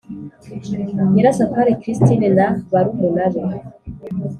[1.11, 3.41] Nyirasafari christine na barumuna be